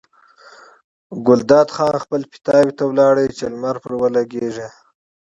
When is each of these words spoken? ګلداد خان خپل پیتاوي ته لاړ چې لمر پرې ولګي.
ګلداد 1.27 1.67
خان 1.75 1.95
خپل 2.03 2.21
پیتاوي 2.31 2.71
ته 2.77 2.83
لاړ 2.99 3.15
چې 3.37 3.45
لمر 3.53 3.75
پرې 3.83 3.95
ولګي. 4.01 4.47